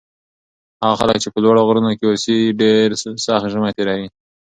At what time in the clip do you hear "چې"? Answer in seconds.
1.23-1.29